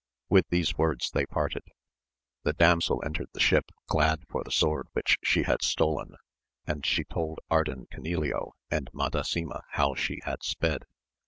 With 0.29 0.47
these 0.49 0.79
words 0.79 1.11
they 1.11 1.27
parted. 1.27 1.61
The 2.41 2.53
damsel 2.53 3.03
entered 3.05 3.27
the 3.33 3.39
ship 3.39 3.65
glad 3.85 4.23
for 4.27 4.43
the 4.43 4.49
sword 4.49 4.87
which 4.93 5.19
she 5.23 5.43
had 5.43 5.61
stolen, 5.61 6.15
and 6.65 6.83
she 6.83 7.03
told 7.03 7.37
Ardan 7.51 7.85
Canileo 7.91 8.53
and 8.71 8.89
Madasima 8.95 9.61
how 9.73 9.93
she 9.93 10.19
had 10.25 10.41
sped. 10.41 10.85